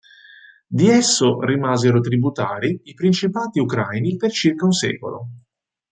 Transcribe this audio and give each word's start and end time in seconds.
Di 0.67 0.89
esso 0.89 1.41
rimasero 1.45 1.99
tributari 1.99 2.79
i 2.85 2.95
principati 2.95 3.59
ucraini 3.59 4.15
per 4.15 4.31
circa 4.31 4.65
un 4.65 4.71
secolo. 4.71 5.29